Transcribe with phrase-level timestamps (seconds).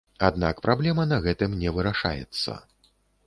[0.27, 2.57] Аднак праблема на гэтым не вырашаецца.